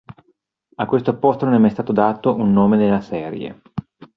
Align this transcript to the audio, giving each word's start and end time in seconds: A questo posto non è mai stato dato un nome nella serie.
A 0.77 0.85
questo 0.87 1.19
posto 1.19 1.45
non 1.45 1.53
è 1.53 1.57
mai 1.59 1.69
stato 1.69 1.91
dato 1.91 2.33
un 2.33 2.51
nome 2.51 2.75
nella 2.75 3.01
serie. 3.01 3.61